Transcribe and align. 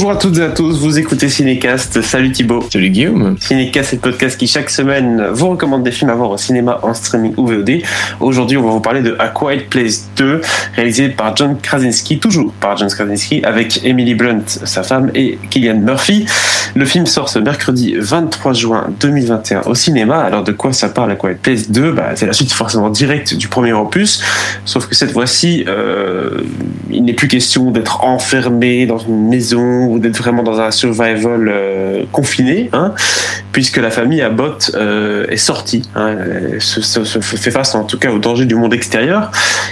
Bonjour 0.00 0.12
à 0.12 0.16
toutes 0.16 0.38
et 0.38 0.42
à 0.42 0.48
tous, 0.48 0.78
vous 0.78 0.98
écoutez 0.98 1.28
Cinécast. 1.28 2.00
Salut 2.00 2.32
Thibaut. 2.32 2.64
Salut 2.72 2.88
Guillaume. 2.88 3.36
Cinécast, 3.38 3.90
c'est 3.90 3.96
le 3.96 4.00
podcast 4.00 4.40
qui 4.40 4.46
chaque 4.46 4.70
semaine 4.70 5.26
vous 5.30 5.50
recommande 5.50 5.82
des 5.82 5.92
films 5.92 6.08
à 6.08 6.14
voir 6.14 6.30
au 6.30 6.38
cinéma, 6.38 6.80
en 6.82 6.94
streaming 6.94 7.34
ou 7.36 7.46
VOD. 7.46 7.82
Aujourd'hui, 8.18 8.56
on 8.56 8.62
va 8.62 8.70
vous 8.70 8.80
parler 8.80 9.02
de 9.02 9.14
A 9.18 9.28
Quiet 9.28 9.66
Place 9.68 10.08
2, 10.16 10.40
réalisé 10.74 11.10
par 11.10 11.36
John 11.36 11.58
Krasinski, 11.60 12.18
toujours 12.18 12.50
par 12.50 12.78
John 12.78 12.88
Krasinski, 12.88 13.44
avec 13.44 13.84
Emily 13.84 14.14
Blunt, 14.14 14.44
sa 14.46 14.82
femme, 14.82 15.10
et 15.14 15.38
Killian 15.50 15.76
Murphy. 15.76 16.24
Le 16.74 16.86
film 16.86 17.04
sort 17.04 17.28
ce 17.28 17.38
mercredi 17.38 17.94
23 17.98 18.54
juin 18.54 18.86
2021 19.00 19.62
au 19.66 19.74
cinéma. 19.74 20.20
Alors 20.20 20.44
de 20.44 20.52
quoi 20.52 20.72
ça 20.72 20.88
parle 20.88 21.10
A 21.10 21.16
Quiet 21.16 21.34
Place 21.42 21.70
2 21.70 21.92
bah, 21.92 22.12
C'est 22.14 22.26
la 22.26 22.32
suite 22.32 22.52
forcément 22.52 22.88
directe 22.88 23.34
du 23.34 23.48
premier 23.48 23.74
opus, 23.74 24.22
sauf 24.64 24.86
que 24.86 24.94
cette 24.94 25.12
fois-ci, 25.12 25.64
euh, 25.68 26.40
il 26.90 27.04
n'est 27.04 27.12
plus 27.12 27.28
question 27.28 27.70
d'être 27.70 28.04
enfermé 28.04 28.86
dans 28.86 28.98
une 28.98 29.28
maison 29.28 29.89
ou 29.90 29.98
d'être 29.98 30.16
vraiment 30.16 30.42
dans 30.42 30.60
un 30.60 30.70
survival 30.70 31.48
euh, 31.48 32.04
confiné, 32.12 32.70
hein, 32.72 32.94
puisque 33.52 33.78
la 33.78 33.90
famille 33.90 34.22
Abbott 34.22 34.70
euh, 34.74 35.26
est 35.28 35.36
sortie, 35.36 35.82
hein, 35.96 36.16
se, 36.60 37.02
fait 37.20 37.50
face 37.50 37.74
en 37.74 37.84
tout 37.84 37.98
cas 37.98 38.10
au 38.10 38.18
danger 38.18 38.46
du 38.46 38.54
monde 38.54 38.72
extérieur, 38.72 39.30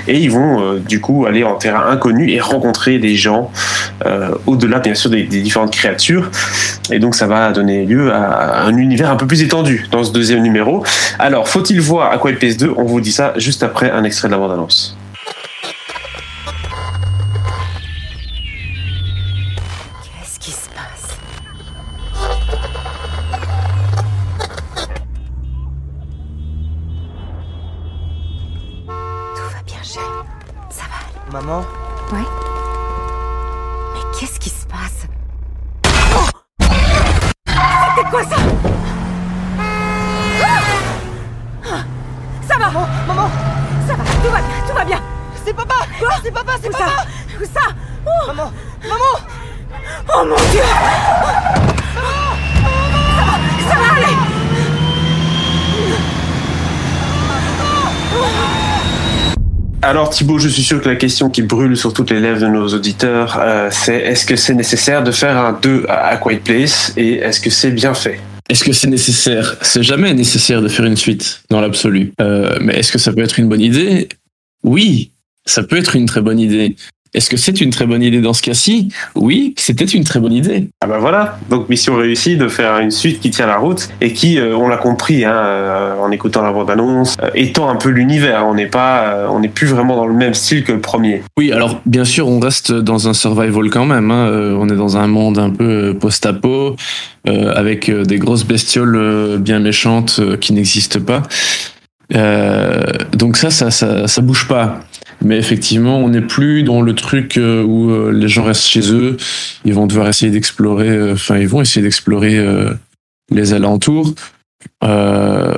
et 0.08 0.18
ils 0.18 0.30
vont 0.30 0.60
euh, 0.60 0.78
du 0.78 1.00
coup 1.00 1.26
aller 1.26 1.44
en 1.44 1.54
terrain 1.54 1.88
inconnu 1.88 2.30
et 2.30 2.40
rencontrer 2.40 2.98
des 2.98 3.16
gens 3.16 3.50
au-delà 4.46 4.78
bien 4.78 4.94
sûr 4.94 5.10
des, 5.10 5.24
des, 5.24 5.40
différentes 5.40 5.72
créatures, 5.72 6.30
et 6.90 6.98
donc 7.00 7.14
ça 7.14 7.26
va 7.26 7.50
donner 7.52 7.84
lieu 7.84 8.12
à 8.12 8.62
un 8.64 8.76
univers 8.76 9.10
un 9.10 9.16
peu 9.16 9.26
plus 9.26 9.42
étendu 9.42 9.86
dans 9.90 10.04
ce 10.04 10.12
deuxième 10.12 10.42
numéro. 10.42 10.84
Alors, 11.18 11.48
faut-il 11.48 11.80
voir 11.80 12.12
à 12.12 12.18
quoi 12.18 12.30
il 12.30 12.36
PS2 12.36 12.74
On 12.76 12.84
vous 12.84 13.00
dit 13.00 13.12
ça 13.12 13.32
juste 13.36 13.62
après 13.62 13.90
un 13.90 14.04
extrait 14.04 14.28
de 14.28 14.32
la 14.32 14.38
bande-annonce. 14.38 14.97
Maman 31.48 31.64
Ouais. 32.12 32.26
Mais 33.94 34.18
qu'est-ce 34.18 34.38
qui 34.38 34.50
se 34.50 34.66
passe? 34.66 35.06
Oh 36.14 36.26
C'était 37.96 38.10
quoi 38.10 38.22
ça? 38.24 38.36
Ça 42.46 42.58
va! 42.58 42.66
Maman 42.66 42.86
Maman! 43.06 43.30
Ça 43.86 43.94
va, 43.94 44.04
tout 44.04 44.30
va 44.30 44.40
bien, 44.40 44.66
tout 44.68 44.74
va 44.74 44.84
bien. 44.84 45.00
C'est 45.46 45.54
papa! 45.54 45.74
Quoi? 45.98 46.10
C'est 46.22 46.32
papa, 46.32 46.52
c'est 46.60 46.70
papa! 46.70 46.84
ça? 46.84 47.06
Où 47.40 47.44
ça? 47.44 47.74
Oh! 48.06 48.26
Maman 48.26 48.52
Maman! 48.86 49.14
Oh 50.14 50.24
mon 50.26 50.36
dieu 50.50 50.62
Ça 51.94 53.24
va, 53.24 53.70
ça 53.70 53.76
va 53.78 53.96
aller 53.96 54.16
Alors 59.80 60.10
Thibaut, 60.10 60.38
je 60.38 60.48
suis 60.48 60.62
sûr 60.62 60.82
que 60.82 60.88
la 60.88 60.96
question 60.96 61.30
qui 61.30 61.42
brûle 61.42 61.76
sur 61.76 61.92
toutes 61.92 62.10
les 62.10 62.18
lèvres 62.18 62.40
de 62.40 62.48
nos 62.48 62.66
auditeurs, 62.74 63.38
euh, 63.40 63.68
c'est 63.70 63.96
est-ce 63.96 64.26
que 64.26 64.34
c'est 64.34 64.54
nécessaire 64.54 65.04
de 65.04 65.12
faire 65.12 65.36
un 65.36 65.52
2 65.52 65.86
à 65.88 66.16
Quiet 66.16 66.38
Place 66.38 66.92
et 66.96 67.14
est-ce 67.18 67.40
que 67.40 67.48
c'est 67.48 67.70
bien 67.70 67.94
fait? 67.94 68.20
Est-ce 68.50 68.64
que 68.64 68.72
c'est 68.72 68.88
nécessaire? 68.88 69.56
C'est 69.62 69.84
jamais 69.84 70.12
nécessaire 70.14 70.62
de 70.62 70.68
faire 70.68 70.84
une 70.84 70.96
suite 70.96 71.42
dans 71.48 71.60
l'absolu. 71.60 72.12
Euh, 72.20 72.58
mais 72.60 72.74
est-ce 72.74 72.90
que 72.90 72.98
ça 72.98 73.12
peut 73.12 73.22
être 73.22 73.38
une 73.38 73.48
bonne 73.48 73.60
idée? 73.60 74.08
Oui, 74.64 75.12
ça 75.46 75.62
peut 75.62 75.76
être 75.76 75.94
une 75.94 76.06
très 76.06 76.22
bonne 76.22 76.40
idée. 76.40 76.74
Est-ce 77.14 77.30
que 77.30 77.36
c'est 77.38 77.60
une 77.60 77.70
très 77.70 77.86
bonne 77.86 78.02
idée 78.02 78.20
dans 78.20 78.34
ce 78.34 78.42
cas-ci? 78.42 78.90
Oui, 79.14 79.54
c'était 79.56 79.86
une 79.86 80.04
très 80.04 80.20
bonne 80.20 80.32
idée. 80.32 80.68
Ah 80.82 80.86
ben 80.86 80.98
voilà, 80.98 81.38
donc 81.48 81.68
mission 81.68 81.96
réussie 81.96 82.36
de 82.36 82.48
faire 82.48 82.78
une 82.78 82.90
suite 82.90 83.20
qui 83.20 83.30
tient 83.30 83.46
la 83.46 83.56
route 83.56 83.88
et 84.00 84.12
qui, 84.12 84.38
euh, 84.38 84.56
on 84.56 84.68
l'a 84.68 84.76
compris 84.76 85.24
hein, 85.24 85.32
euh, 85.32 85.98
en 85.98 86.10
écoutant 86.10 86.42
la 86.42 86.52
bande-annonce, 86.52 87.16
euh, 87.22 87.30
étend 87.34 87.70
un 87.70 87.76
peu 87.76 87.88
l'univers. 87.88 88.46
On 88.46 88.54
n'est 88.54 88.66
pas, 88.66 89.04
euh, 89.04 89.26
on 89.30 89.40
n'est 89.40 89.48
plus 89.48 89.66
vraiment 89.66 89.96
dans 89.96 90.06
le 90.06 90.12
même 90.12 90.34
style 90.34 90.64
que 90.64 90.72
le 90.72 90.80
premier. 90.80 91.22
Oui, 91.38 91.50
alors 91.50 91.80
bien 91.86 92.04
sûr, 92.04 92.28
on 92.28 92.40
reste 92.40 92.72
dans 92.72 93.08
un 93.08 93.14
survival 93.14 93.70
quand 93.70 93.86
même. 93.86 94.10
Hein. 94.10 94.30
on 94.58 94.68
est 94.68 94.76
dans 94.76 94.96
un 94.96 95.06
monde 95.06 95.38
un 95.38 95.50
peu 95.50 95.96
post-apo 95.98 96.76
avec 97.26 97.90
des 97.90 98.18
grosses 98.18 98.44
bestioles 98.44 99.38
bien 99.38 99.58
méchantes 99.60 100.20
qui 100.40 100.52
n'existent 100.52 101.00
pas. 101.00 101.22
donc 103.12 103.36
ça, 103.36 103.50
ça, 103.50 103.70
ça, 103.70 104.08
ça 104.08 104.22
bouge 104.22 104.46
pas. 104.48 104.80
Mais 105.24 105.38
effectivement, 105.38 105.98
on 105.98 106.08
n'est 106.08 106.20
plus 106.20 106.62
dans 106.62 106.80
le 106.80 106.94
truc 106.94 107.38
où 107.38 108.10
les 108.10 108.28
gens 108.28 108.44
restent 108.44 108.68
chez 108.68 108.92
eux, 108.92 109.16
ils 109.64 109.74
vont 109.74 109.86
devoir 109.86 110.08
essayer 110.08 110.30
d'explorer, 110.30 111.12
enfin, 111.12 111.38
ils 111.38 111.48
vont 111.48 111.60
essayer 111.60 111.82
d'explorer 111.82 112.40
les 113.30 113.52
alentours. 113.52 114.14
Euh, 114.84 115.54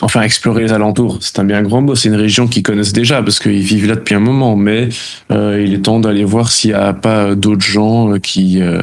enfin, 0.00 0.22
explorer 0.22 0.62
les 0.62 0.72
alentours, 0.72 1.18
c'est 1.20 1.38
un 1.38 1.44
bien 1.44 1.62
grand 1.62 1.82
mot. 1.82 1.94
C'est 1.94 2.08
une 2.08 2.16
région 2.16 2.46
qu'ils 2.46 2.62
connaissent 2.62 2.92
déjà 2.92 3.22
parce 3.22 3.38
qu'ils 3.38 3.62
vivent 3.62 3.86
là 3.86 3.94
depuis 3.96 4.14
un 4.14 4.20
moment. 4.20 4.56
Mais 4.56 4.88
euh, 5.30 5.62
il 5.64 5.74
est 5.74 5.82
temps 5.82 6.00
d'aller 6.00 6.24
voir 6.24 6.50
s'il 6.50 6.70
n'y 6.70 6.76
a 6.76 6.92
pas 6.92 7.34
d'autres 7.34 7.64
gens 7.64 8.18
qui, 8.18 8.60
euh, 8.60 8.82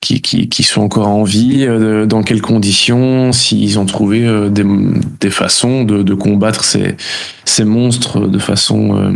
qui, 0.00 0.20
qui, 0.20 0.48
qui, 0.48 0.62
sont 0.62 0.82
encore 0.82 1.08
en 1.08 1.24
vie, 1.24 1.64
euh, 1.66 2.06
dans 2.06 2.22
quelles 2.22 2.40
conditions, 2.40 3.32
s'ils 3.32 3.78
ont 3.78 3.86
trouvé 3.86 4.24
euh, 4.24 4.48
des, 4.48 4.64
des 5.20 5.30
façons 5.30 5.84
de, 5.84 6.02
de 6.02 6.14
combattre 6.14 6.64
ces, 6.64 6.96
ces 7.44 7.64
monstres 7.64 8.20
de 8.20 8.38
façon, 8.38 8.96
euh, 8.96 9.12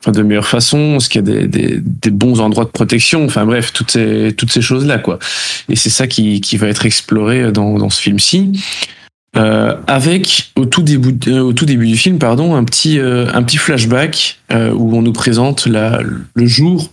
enfin 0.00 0.12
de 0.12 0.22
meilleure 0.22 0.46
façon, 0.46 0.96
est-ce 0.96 1.08
qu'il 1.08 1.26
y 1.26 1.28
a 1.28 1.40
des, 1.40 1.48
des, 1.48 1.80
des, 1.80 2.10
bons 2.10 2.40
endroits 2.40 2.64
de 2.64 2.70
protection, 2.70 3.24
enfin 3.24 3.44
bref, 3.44 3.72
toutes 3.72 3.90
ces, 3.90 4.32
toutes 4.36 4.52
ces 4.52 4.62
choses-là, 4.62 4.98
quoi. 4.98 5.18
Et 5.68 5.74
c'est 5.74 5.90
ça 5.90 6.06
qui, 6.06 6.40
qui 6.40 6.56
va 6.56 6.68
être 6.68 6.86
exploré 6.86 7.50
dans, 7.50 7.76
dans 7.78 7.90
ce 7.90 8.00
film-ci. 8.00 8.52
Euh, 9.36 9.74
avec 9.86 10.52
au 10.56 10.64
tout 10.64 10.80
début 10.80 11.14
euh, 11.28 11.40
au 11.40 11.52
tout 11.52 11.66
début 11.66 11.86
du 11.86 11.96
film 11.96 12.18
pardon 12.18 12.54
un 12.54 12.64
petit 12.64 12.98
euh, 12.98 13.26
un 13.34 13.42
petit 13.42 13.58
flashback 13.58 14.38
où 14.50 14.96
on 14.96 15.02
nous 15.02 15.12
présente 15.12 15.66
la, 15.66 16.00
le 16.34 16.46
jour 16.46 16.90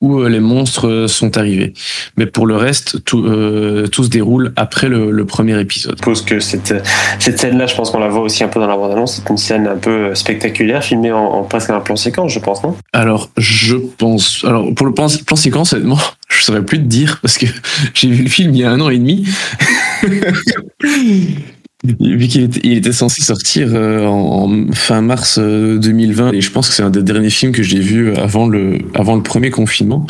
où 0.00 0.22
les 0.24 0.40
monstres 0.40 1.06
sont 1.08 1.36
arrivés. 1.36 1.72
Mais 2.16 2.26
pour 2.26 2.46
le 2.46 2.56
reste, 2.56 3.04
tout, 3.04 3.24
euh, 3.24 3.88
tout 3.88 4.04
se 4.04 4.08
déroule 4.08 4.52
après 4.56 4.88
le, 4.88 5.10
le, 5.10 5.24
premier 5.24 5.60
épisode. 5.60 5.94
Je 5.94 5.98
suppose 5.98 6.22
que 6.22 6.38
cette, 6.40 6.74
cette 7.18 7.38
scène-là, 7.38 7.66
je 7.66 7.74
pense 7.74 7.90
qu'on 7.90 7.98
la 7.98 8.08
voit 8.08 8.22
aussi 8.22 8.44
un 8.44 8.48
peu 8.48 8.60
dans 8.60 8.68
la 8.68 8.76
bande-annonce. 8.76 9.16
C'est 9.16 9.30
une 9.30 9.38
scène 9.38 9.66
un 9.66 9.76
peu 9.76 10.14
spectaculaire, 10.14 10.84
filmée 10.84 11.10
en, 11.10 11.24
en, 11.24 11.42
presque 11.42 11.70
un 11.70 11.80
plan 11.80 11.96
séquence, 11.96 12.32
je 12.32 12.38
pense, 12.38 12.62
non? 12.62 12.76
Alors, 12.92 13.30
je 13.36 13.76
pense. 13.76 14.44
Alors, 14.44 14.72
pour 14.74 14.86
le 14.86 14.94
plan, 14.94 15.08
plan 15.26 15.36
séquence, 15.36 15.72
honnêtement, 15.72 15.98
je 16.28 16.44
saurais 16.44 16.64
plus 16.64 16.78
te 16.78 16.84
dire 16.84 17.18
parce 17.20 17.36
que 17.36 17.46
j'ai 17.94 18.08
vu 18.08 18.22
le 18.22 18.30
film 18.30 18.54
il 18.54 18.60
y 18.60 18.64
a 18.64 18.70
un 18.70 18.80
an 18.80 18.90
et 18.90 18.98
demi. 18.98 19.26
Vu 21.84 22.26
qu'il 22.26 22.72
était, 22.72 22.90
censé 22.90 23.22
sortir 23.22 23.68
euh, 23.72 24.04
en, 24.04 24.72
fin 24.72 25.00
mars 25.00 25.38
2020 25.38 26.32
et 26.32 26.40
je 26.40 26.50
pense 26.50 26.68
que 26.68 26.74
c'est 26.74 26.82
un 26.82 26.90
des 26.90 27.04
derniers 27.04 27.30
films 27.30 27.52
que 27.52 27.62
j'ai 27.62 27.78
vu 27.78 28.16
avant 28.16 28.48
le 28.48 28.78
avant 28.94 29.14
le 29.14 29.22
premier 29.22 29.50
confinement. 29.50 30.04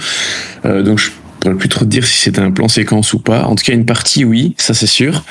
Euh, 0.64 0.82
donc 0.82 0.98
je 0.98 1.10
pourrais 1.40 1.54
plus 1.54 1.68
trop 1.68 1.84
dire 1.84 2.06
si 2.06 2.18
c'était 2.18 2.40
un 2.40 2.50
plan 2.50 2.68
séquence 2.68 3.12
ou 3.12 3.18
pas. 3.18 3.44
En 3.44 3.54
tout 3.54 3.64
cas, 3.64 3.72
une 3.72 3.84
partie, 3.84 4.24
oui, 4.24 4.54
ça 4.58 4.74
c'est 4.74 4.86
sûr. 4.86 5.24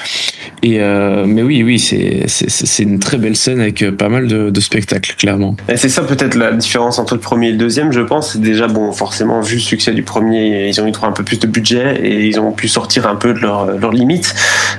Et 0.64 0.80
euh, 0.82 1.26
mais 1.26 1.44
oui, 1.44 1.64
oui, 1.64 1.80
c'est 1.80 2.84
une 2.84 3.00
très 3.00 3.18
belle 3.18 3.36
scène 3.36 3.62
avec 3.62 3.90
pas 3.92 4.10
mal 4.10 4.28
de, 4.28 4.60
spectacles, 4.60 5.16
clairement. 5.18 5.56
C'est 5.76 5.90
ça 5.90 6.02
peut-être 6.02 6.36
la 6.36 6.52
différence 6.52 7.00
entre 7.00 7.14
le 7.14 7.20
premier 7.20 7.50
et 7.50 7.52
le 7.52 7.58
deuxième, 7.58 7.92
je 7.92 8.02
pense. 8.02 8.38
Déjà 8.38 8.68
bon, 8.68 8.92
forcément, 8.92 9.42
vu 9.42 9.56
le 9.56 9.62
succès 9.62 9.94
du 9.94 10.04
premier, 10.04 10.68
ils 10.68 10.82
ont 10.82 10.88
eu 10.88 10.92
un 11.04 11.12
peu 11.12 11.24
plus 11.24 11.40
de 11.40 11.48
budget 11.48 12.00
et 12.04 12.26
ils 12.26 12.40
ont 12.40 12.52
pu 12.52 12.68
sortir 12.68 13.08
un 13.08 13.16
peu 13.16 13.34
de 13.34 13.40
leurs 13.40 13.78
leur 13.78 13.92
limites. 13.92 14.34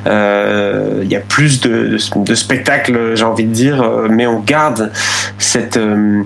Euh, 0.06 1.00
il 1.04 1.10
y 1.10 1.16
a 1.16 1.20
plus 1.20 1.60
de, 1.60 1.96
spectacles, 2.34 3.14
j'ai 3.14 3.24
envie 3.24 3.44
de 3.44 3.52
dire, 3.52 3.88
mais 4.10 4.26
on 4.26 4.40
garde 4.40 4.90
cette 5.38 5.76
euh, 5.76 6.22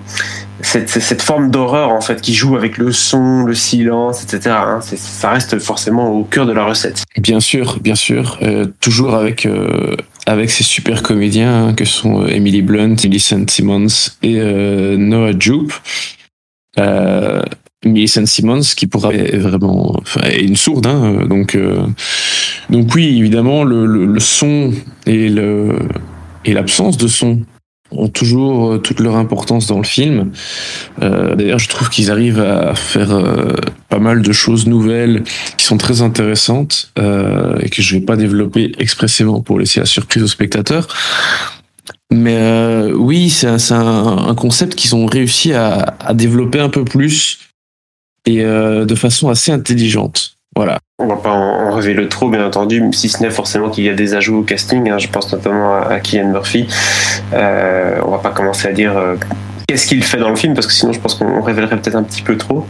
cette, 0.62 0.88
cette, 0.88 1.22
forme 1.22 1.50
d'horreur 1.50 1.90
en 1.90 2.00
fait 2.00 2.20
qui 2.20 2.34
joue 2.34 2.56
avec 2.56 2.78
le 2.78 2.92
son, 2.92 3.44
le 3.44 3.54
silence, 3.54 4.22
etc. 4.22 4.54
Hein, 4.56 4.80
ça 4.80 5.30
reste 5.30 5.58
forcément 5.58 6.10
au 6.10 6.24
cœur 6.24 6.46
de 6.46 6.52
la 6.52 6.64
recette. 6.64 7.04
Bien 7.18 7.40
sûr, 7.40 7.78
bien 7.80 7.94
sûr, 7.94 8.38
euh, 8.42 8.66
toujours 8.80 9.14
avec 9.14 9.46
euh, 9.46 9.96
avec 10.26 10.50
ces 10.50 10.64
super 10.64 11.02
comédiens 11.02 11.68
hein, 11.68 11.74
que 11.74 11.84
sont 11.84 12.26
Emily 12.26 12.62
Blunt, 12.62 12.96
Millicent 13.04 13.46
Simmons 13.48 14.10
et 14.22 14.36
euh, 14.38 14.96
Noah 14.96 15.38
Jupe. 15.38 15.72
Euh, 16.78 17.42
Millicent 17.84 18.26
Simmons 18.26 18.62
qui 18.76 18.86
pourra 18.86 19.12
est 19.12 19.36
vraiment 19.36 19.96
enfin, 20.00 20.20
est 20.22 20.44
une 20.44 20.56
sourde 20.56 20.86
hein, 20.86 21.26
donc 21.28 21.58
donc 22.70 22.94
oui 22.94 23.18
évidemment 23.18 23.64
le, 23.64 23.86
le, 23.86 24.06
le 24.06 24.20
son 24.20 24.72
et 25.04 25.28
le 25.28 25.76
et 26.44 26.52
l'absence 26.52 26.96
de 26.96 27.08
son 27.08 27.40
ont 27.96 28.08
toujours 28.08 28.80
toute 28.82 29.00
leur 29.00 29.16
importance 29.16 29.66
dans 29.66 29.78
le 29.78 29.84
film. 29.84 30.32
Euh, 31.02 31.34
D'ailleurs, 31.34 31.58
je 31.58 31.68
trouve 31.68 31.88
qu'ils 31.90 32.10
arrivent 32.10 32.40
à 32.40 32.74
faire 32.74 33.10
euh, 33.12 33.54
pas 33.88 33.98
mal 33.98 34.22
de 34.22 34.32
choses 34.32 34.66
nouvelles 34.66 35.24
qui 35.56 35.64
sont 35.64 35.76
très 35.76 36.02
intéressantes 36.02 36.92
euh, 36.98 37.58
et 37.60 37.68
que 37.68 37.82
je 37.82 37.96
vais 37.96 38.04
pas 38.04 38.16
développer 38.16 38.72
expressément 38.78 39.40
pour 39.40 39.58
laisser 39.58 39.80
la 39.80 39.86
surprise 39.86 40.22
aux 40.22 40.28
spectateurs. 40.28 40.88
Mais 42.12 42.36
euh, 42.36 42.92
oui, 42.92 43.30
c'est 43.30 43.46
un, 43.72 44.34
concept 44.36 44.74
qu'ils 44.74 44.94
ont 44.94 45.06
réussi 45.06 45.52
à, 45.52 45.96
développer 46.14 46.60
un 46.60 46.68
peu 46.68 46.84
plus 46.84 47.38
et 48.26 48.42
de 48.44 48.94
façon 48.94 49.30
assez 49.30 49.50
intelligente. 49.50 50.36
Voilà. 50.54 50.78
On 51.02 51.06
va 51.06 51.16
pas 51.16 51.30
en, 51.30 51.72
révéler 51.72 52.08
trop, 52.08 52.28
bien 52.28 52.46
entendu, 52.46 52.82
si 52.92 53.08
ce 53.08 53.22
n'est 53.22 53.30
forcément 53.30 53.70
qu'il 53.70 53.84
y 53.84 53.88
a 53.88 53.94
des 53.94 54.14
ajouts 54.14 54.38
au 54.38 54.42
casting. 54.42 54.88
Hein. 54.88 54.98
je 54.98 55.08
pense 55.08 55.32
notamment 55.32 55.74
à, 55.74 55.98
Kian 56.00 56.28
Murphy. 56.28 56.68
Euh, 57.32 58.00
on 58.04 58.10
va 58.10 58.18
pas 58.18 58.30
commencer 58.30 58.68
à 58.68 58.72
dire 58.72 58.96
euh, 58.96 59.16
qu'est-ce 59.66 59.86
qu'il 59.86 60.02
fait 60.04 60.18
dans 60.18 60.30
le 60.30 60.36
film, 60.36 60.54
parce 60.54 60.66
que 60.66 60.72
sinon 60.72 60.92
je 60.92 61.00
pense 61.00 61.16
qu'on 61.16 61.42
révélerait 61.42 61.76
peut-être 61.76 61.96
un 61.96 62.04
petit 62.04 62.22
peu 62.22 62.36
trop. 62.36 62.66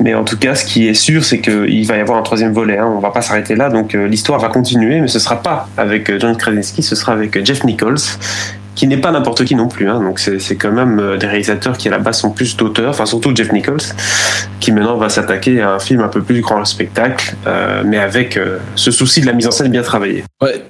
Mais 0.00 0.14
en 0.14 0.24
tout 0.24 0.36
cas, 0.36 0.54
ce 0.54 0.64
qui 0.64 0.88
est 0.88 0.94
sûr, 0.94 1.24
c'est 1.24 1.40
qu'il 1.40 1.86
va 1.86 1.96
y 1.96 2.00
avoir 2.00 2.18
un 2.18 2.22
troisième 2.22 2.52
volet. 2.52 2.76
Hein. 2.76 2.92
On 2.94 2.98
va 2.98 3.10
pas 3.10 3.22
s'arrêter 3.22 3.54
là, 3.54 3.70
donc 3.70 3.94
euh, 3.94 4.08
l'histoire 4.08 4.40
va 4.40 4.48
continuer, 4.48 5.00
mais 5.00 5.08
ce 5.08 5.18
sera 5.18 5.42
pas 5.42 5.68
avec 5.76 6.18
John 6.18 6.36
Krasinski, 6.36 6.82
ce 6.82 6.96
sera 6.96 7.12
avec 7.12 7.44
Jeff 7.44 7.62
Nichols, 7.64 7.96
qui 8.76 8.86
n'est 8.86 8.98
pas 8.98 9.10
n'importe 9.10 9.44
qui 9.44 9.56
non 9.56 9.66
plus. 9.66 9.88
Hein. 9.88 10.00
Donc 10.00 10.20
c'est 10.20 10.56
quand 10.56 10.70
même 10.70 11.00
euh, 11.00 11.16
des 11.16 11.26
réalisateurs 11.26 11.76
qui 11.76 11.88
à 11.88 11.90
la 11.90 11.98
base 11.98 12.20
sont 12.20 12.30
plus 12.30 12.56
d'auteurs, 12.56 12.90
enfin 12.90 13.06
surtout 13.06 13.34
Jeff 13.34 13.50
Nichols, 13.50 13.80
qui 14.60 14.70
maintenant 14.70 14.96
va 14.96 15.08
s'attaquer 15.08 15.62
à 15.62 15.72
un 15.72 15.78
film 15.80 16.02
un 16.02 16.08
peu 16.08 16.22
plus 16.22 16.42
grand 16.42 16.64
spectacle, 16.64 17.34
euh, 17.46 17.82
mais 17.84 17.98
avec 17.98 18.36
euh, 18.36 18.58
ce 18.76 18.90
souci 18.90 19.22
de 19.22 19.26
la 19.26 19.32
mise 19.32 19.48
en 19.48 19.50
scène 19.50 19.72
bien 19.72 19.82
travaillée. 19.82 20.22
Ouais, 20.42 20.62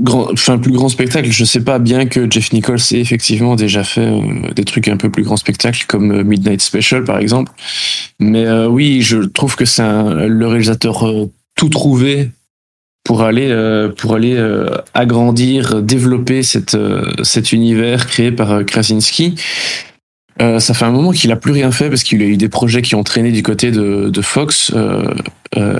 grand, 0.00 0.32
enfin 0.32 0.58
plus 0.58 0.72
grand 0.72 0.88
spectacle. 0.88 1.30
Je 1.30 1.44
sais 1.44 1.60
pas 1.60 1.78
bien 1.78 2.06
que 2.06 2.28
Jeff 2.28 2.52
Nichols 2.52 2.80
ait 2.92 3.00
effectivement 3.00 3.54
déjà 3.54 3.84
fait 3.84 4.10
des 4.56 4.64
trucs 4.64 4.88
un 4.88 4.96
peu 4.96 5.10
plus 5.10 5.22
grand 5.22 5.36
spectacle 5.36 5.84
comme 5.86 6.22
Midnight 6.22 6.62
Special 6.62 7.04
par 7.04 7.18
exemple, 7.18 7.52
mais 8.18 8.50
oui, 8.64 9.02
je 9.02 9.18
trouve 9.18 9.54
que 9.54 9.66
c'est 9.66 9.82
le 9.82 10.46
réalisateur 10.46 11.04
tout 11.56 11.68
trouvé 11.68 12.30
pour 13.10 13.22
aller 13.22 13.48
euh, 13.50 13.88
pour 13.88 14.14
aller 14.14 14.36
euh, 14.36 14.68
agrandir, 14.94 15.82
développer 15.82 16.44
cette 16.44 16.76
euh, 16.76 17.10
cet 17.24 17.50
univers 17.50 18.06
créé 18.06 18.30
par 18.30 18.64
Krasinski. 18.64 19.34
ça 20.38 20.74
fait 20.74 20.84
un 20.84 20.92
moment 20.92 21.10
qu'il 21.10 21.32
a 21.32 21.36
plus 21.36 21.50
rien 21.50 21.72
fait 21.72 21.88
parce 21.88 22.04
qu'il 22.04 22.22
a 22.22 22.24
eu 22.24 22.36
des 22.36 22.48
projets 22.48 22.82
qui 22.82 22.94
ont 22.94 23.02
traîné 23.02 23.32
du 23.32 23.42
côté 23.42 23.72
de, 23.72 24.22
Fox 24.22 24.72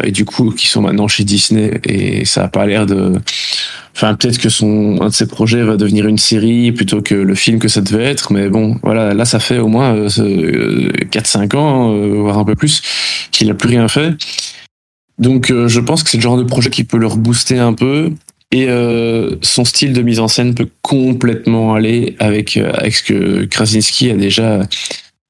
et 0.02 0.10
du 0.10 0.24
coup 0.24 0.50
qui 0.50 0.66
sont 0.66 0.82
maintenant 0.82 1.06
chez 1.06 1.22
Disney 1.22 1.80
et 1.84 2.24
ça 2.24 2.44
a 2.44 2.48
pas 2.48 2.66
l'air 2.66 2.84
de. 2.84 3.12
Enfin 3.94 4.14
peut-être 4.14 4.38
que 4.38 4.48
son 4.48 4.98
un 5.00 5.08
de 5.08 5.14
ses 5.14 5.28
projets 5.28 5.62
va 5.62 5.76
devenir 5.76 6.08
une 6.08 6.18
série 6.18 6.72
plutôt 6.72 7.00
que 7.00 7.14
le 7.14 7.34
film 7.36 7.60
que 7.60 7.68
ça 7.68 7.80
devait 7.80 8.04
être, 8.04 8.32
mais 8.32 8.48
bon 8.48 8.76
voilà 8.82 9.14
là 9.14 9.24
ça 9.24 9.38
fait 9.38 9.58
au 9.58 9.68
moins 9.68 10.08
4-5 10.08 11.56
ans 11.56 11.94
voire 12.22 12.38
un 12.38 12.44
peu 12.44 12.56
plus 12.56 12.82
qu'il 13.30 13.48
a 13.50 13.54
plus 13.54 13.68
rien 13.68 13.86
fait. 13.86 14.16
Donc 15.20 15.50
euh, 15.50 15.68
je 15.68 15.80
pense 15.80 16.02
que 16.02 16.10
c'est 16.10 16.16
le 16.16 16.22
genre 16.22 16.38
de 16.38 16.42
projet 16.42 16.70
qui 16.70 16.82
peut 16.82 16.96
le 16.96 17.06
rebooster 17.06 17.58
un 17.58 17.74
peu. 17.74 18.10
Et 18.52 18.68
euh, 18.68 19.36
son 19.42 19.64
style 19.64 19.92
de 19.92 20.02
mise 20.02 20.18
en 20.18 20.26
scène 20.26 20.56
peut 20.56 20.68
complètement 20.82 21.74
aller 21.74 22.16
avec, 22.18 22.56
euh, 22.56 22.72
avec 22.72 22.96
ce 22.96 23.02
que 23.04 23.44
Krasinski 23.44 24.10
a 24.10 24.16
déjà 24.16 24.62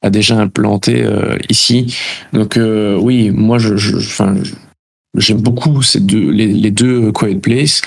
a 0.03 0.09
déjà 0.09 0.39
implanté 0.39 1.05
ici. 1.51 1.95
Donc 2.33 2.59
oui, 2.59 3.29
moi 3.29 3.59
je, 3.59 3.77
je 3.77 3.99
enfin 3.99 4.35
j'aime 5.15 5.43
beaucoup 5.43 5.83
ces 5.83 6.01
deux 6.01 6.31
les, 6.31 6.47
les, 6.47 6.71
deux 6.71 7.13
Quiet 7.13 7.35
Place. 7.35 7.83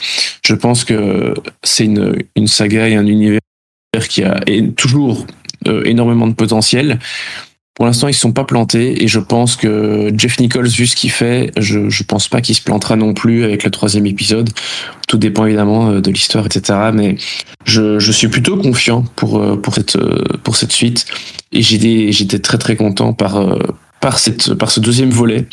Je 0.46 0.54
pense 0.54 0.84
que 0.84 1.34
c'est 1.64 1.86
une 1.86 2.16
une 2.36 2.46
saga 2.46 2.88
et 2.88 2.94
un 2.94 3.08
univers 3.08 3.40
qui 4.08 4.22
a 4.24 4.40
toujours 4.76 5.26
énormément 5.66 6.28
de 6.28 6.36
potentiel. 6.36 7.00
Pour 7.76 7.86
l'instant, 7.86 8.08
ils 8.08 8.12
ne 8.12 8.16
sont 8.16 8.32
pas 8.32 8.44
plantés 8.44 9.04
et 9.04 9.08
je 9.08 9.20
pense 9.20 9.56
que 9.56 10.14
Jeff 10.16 10.40
Nichols, 10.40 10.68
vu 10.68 10.86
ce 10.86 10.96
qu'il 10.96 11.10
fait, 11.10 11.52
je 11.58 11.80
ne 11.80 12.04
pense 12.04 12.28
pas 12.28 12.40
qu'il 12.40 12.54
se 12.54 12.62
plantera 12.62 12.96
non 12.96 13.16
plus 13.16 13.44
avec 13.44 13.64
le 13.64 13.72
troisième 13.72 14.06
épisode. 14.06 14.52
Tout 15.08 15.18
dépend 15.18 15.46
évidemment 15.48 15.90
euh, 15.90 16.00
de 16.00 16.12
l'histoire, 16.12 16.46
etc. 16.46 16.92
Mais 16.94 17.18
je, 17.66 17.98
je, 17.98 18.12
suis 18.12 18.28
plutôt 18.28 18.58
confiant 18.58 19.04
pour 19.16 19.40
euh, 19.40 19.56
pour 19.56 19.74
cette 19.74 19.96
euh, 19.96 20.22
pour 20.44 20.56
cette 20.56 20.72
suite 20.72 21.08
et 21.52 21.64
j'étais 21.64 22.40
très 22.40 22.60
très 22.60 22.76
content 22.76 23.14
par 23.14 23.58
par 24.00 24.20
cette 24.20 24.54
par 24.54 24.70
ce 24.70 24.80
deuxième 24.80 25.10
volet. 25.10 25.48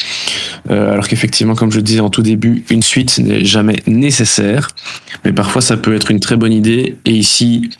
alors 0.68 1.08
qu'effectivement, 1.08 1.54
comme 1.54 1.70
je 1.70 1.76
le 1.76 1.82
disais 1.82 2.00
en 2.00 2.10
tout 2.10 2.22
début, 2.22 2.64
une 2.68 2.82
suite 2.82 3.18
n'est 3.18 3.44
jamais 3.44 3.82
nécessaire, 3.86 4.68
mais 5.24 5.32
parfois 5.32 5.62
ça 5.62 5.78
peut 5.78 5.94
être 5.94 6.10
une 6.10 6.20
très 6.20 6.36
bonne 6.36 6.52
idée. 6.52 6.96
Et 7.06 7.12
ici, 7.12 7.70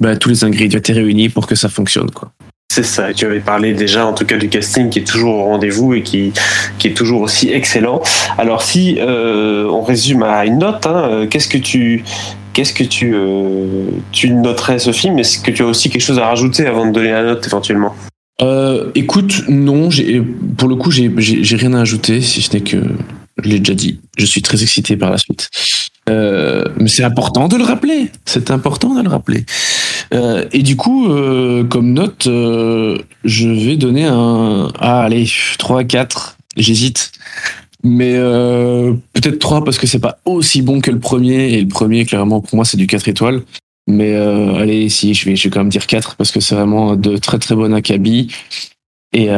bah, 0.00 0.16
tous 0.16 0.28
les 0.28 0.44
ingrédients 0.44 0.78
étaient 0.78 0.92
réunis 0.92 1.28
pour 1.28 1.46
que 1.46 1.54
ça 1.54 1.68
fonctionne, 1.68 2.10
quoi. 2.10 2.32
C'est 2.78 2.84
ça, 2.84 3.12
tu 3.12 3.24
avais 3.24 3.40
parlé 3.40 3.74
déjà 3.74 4.06
en 4.06 4.12
tout 4.12 4.24
cas 4.24 4.36
du 4.36 4.48
casting 4.48 4.88
qui 4.88 5.00
est 5.00 5.04
toujours 5.04 5.34
au 5.34 5.44
rendez-vous 5.46 5.94
et 5.94 6.04
qui, 6.04 6.32
qui 6.78 6.86
est 6.86 6.94
toujours 6.94 7.22
aussi 7.22 7.50
excellent. 7.50 8.00
Alors 8.38 8.62
si 8.62 8.98
euh, 9.00 9.66
on 9.68 9.82
résume 9.82 10.22
à 10.22 10.46
une 10.46 10.58
note, 10.58 10.86
hein, 10.86 11.08
euh, 11.10 11.26
qu'est-ce 11.26 11.48
que 11.48 11.58
tu 11.58 12.04
qu'est-ce 12.52 12.72
que 12.72 12.84
tu, 12.84 13.16
euh, 13.16 13.86
tu 14.12 14.30
noterais 14.30 14.78
ce 14.78 14.92
film 14.92 15.18
Est-ce 15.18 15.40
que 15.40 15.50
tu 15.50 15.64
as 15.64 15.66
aussi 15.66 15.90
quelque 15.90 16.02
chose 16.02 16.20
à 16.20 16.26
rajouter 16.26 16.68
avant 16.68 16.86
de 16.86 16.92
donner 16.92 17.10
la 17.10 17.24
note 17.24 17.44
éventuellement? 17.44 17.96
Écoute, 18.94 19.42
non, 19.48 19.88
pour 20.56 20.68
le 20.68 20.76
coup 20.76 20.92
j'ai 20.92 21.56
rien 21.56 21.74
à 21.74 21.80
ajouter 21.80 22.20
si 22.20 22.42
ce 22.42 22.52
n'est 22.52 22.62
que 22.62 22.76
je 23.42 23.48
l'ai 23.48 23.58
déjà 23.58 23.74
dit. 23.74 23.98
Je 24.16 24.24
suis 24.24 24.40
très 24.40 24.62
excité 24.62 24.96
par 24.96 25.10
la 25.10 25.18
suite. 25.18 25.48
Mais 26.06 26.86
c'est 26.86 27.02
important 27.02 27.48
de 27.48 27.56
le 27.56 27.64
rappeler. 27.64 28.12
C'est 28.24 28.52
important 28.52 28.94
de 28.94 29.02
le 29.02 29.08
rappeler. 29.08 29.44
Euh, 30.14 30.46
et 30.52 30.62
du 30.62 30.76
coup, 30.76 31.10
euh, 31.10 31.64
comme 31.64 31.92
note, 31.92 32.24
je 32.24 33.48
vais 33.48 33.76
donner 33.76 34.04
un. 34.06 34.72
Ah, 34.78 35.02
allez, 35.02 35.26
3, 35.58 35.84
4. 35.84 36.38
J'hésite. 36.56 37.12
Mais 37.84 38.14
peut-être 39.12 39.38
3 39.38 39.64
parce 39.64 39.78
que 39.78 39.86
c'est 39.86 40.00
pas 40.00 40.18
aussi 40.24 40.62
bon 40.62 40.80
que 40.80 40.90
le 40.90 40.98
premier. 40.98 41.52
Et 41.52 41.62
le 41.62 41.68
premier, 41.68 42.04
clairement, 42.04 42.40
pour 42.40 42.56
moi, 42.56 42.64
c'est 42.64 42.76
du 42.76 42.86
4 42.86 43.08
étoiles. 43.08 43.42
Mais 43.86 44.14
allez, 44.14 44.88
si, 44.88 45.14
je 45.14 45.24
vais, 45.26 45.36
je 45.36 45.44
vais 45.44 45.50
quand 45.50 45.60
même 45.60 45.68
dire 45.68 45.86
4 45.86 46.16
parce 46.16 46.30
que 46.30 46.40
c'est 46.40 46.54
vraiment 46.54 46.96
de 46.96 47.16
très 47.16 47.38
très 47.38 47.54
bon 47.54 47.72
acabit. 47.72 48.28
Et, 49.12 49.28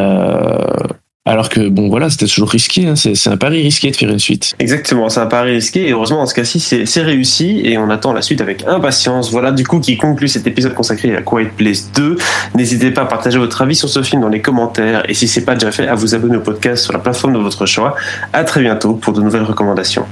alors 1.26 1.50
que 1.50 1.68
bon 1.68 1.90
voilà, 1.90 2.08
c'était 2.08 2.26
toujours 2.26 2.48
risqué, 2.48 2.86
hein. 2.86 2.96
c'est 2.96 3.28
un 3.28 3.36
pari 3.36 3.62
risqué 3.62 3.90
de 3.90 3.96
faire 3.96 4.08
une 4.08 4.18
suite. 4.18 4.54
Exactement, 4.58 5.10
c'est 5.10 5.20
un 5.20 5.26
pari 5.26 5.52
risqué 5.52 5.86
et 5.86 5.92
heureusement 5.92 6.16
dans 6.16 6.26
ce 6.26 6.34
cas-ci 6.34 6.60
c'est 6.60 7.02
réussi 7.02 7.60
et 7.62 7.76
on 7.76 7.90
attend 7.90 8.14
la 8.14 8.22
suite 8.22 8.40
avec 8.40 8.66
impatience. 8.66 9.30
Voilà 9.30 9.52
du 9.52 9.66
coup 9.66 9.80
qui 9.80 9.98
conclut 9.98 10.28
cet 10.28 10.46
épisode 10.46 10.74
consacré 10.74 11.14
à 11.14 11.20
Quiet 11.20 11.50
Place 11.54 11.92
2. 11.92 12.16
N'hésitez 12.54 12.90
pas 12.90 13.02
à 13.02 13.06
partager 13.06 13.38
votre 13.38 13.60
avis 13.60 13.76
sur 13.76 13.90
ce 13.90 14.02
film 14.02 14.22
dans 14.22 14.28
les 14.28 14.40
commentaires 14.40 15.08
et 15.10 15.14
si 15.14 15.28
c'est 15.28 15.44
pas 15.44 15.54
déjà 15.54 15.70
fait 15.70 15.86
à 15.86 15.94
vous 15.94 16.14
abonner 16.14 16.38
au 16.38 16.40
podcast 16.40 16.84
sur 16.84 16.92
la 16.94 16.98
plateforme 16.98 17.34
de 17.34 17.38
votre 17.38 17.66
choix. 17.66 17.94
À 18.32 18.42
très 18.44 18.62
bientôt 18.62 18.94
pour 18.94 19.12
de 19.12 19.20
nouvelles 19.20 19.42
recommandations. 19.42 20.06